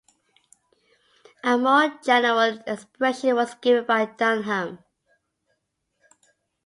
[1.43, 4.79] A more general expression was given by Dunham.